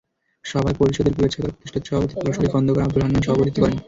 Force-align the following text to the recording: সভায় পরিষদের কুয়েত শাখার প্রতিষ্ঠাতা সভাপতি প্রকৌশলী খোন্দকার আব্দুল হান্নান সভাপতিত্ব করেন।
সভায় 0.45 0.77
পরিষদের 0.79 1.13
কুয়েত 1.15 1.31
শাখার 1.33 1.51
প্রতিষ্ঠাতা 1.51 1.87
সভাপতি 1.87 2.13
প্রকৌশলী 2.13 2.47
খোন্দকার 2.53 2.85
আব্দুল 2.85 3.01
হান্নান 3.03 3.23
সভাপতিত্ব 3.23 3.59
করেন। 3.63 3.77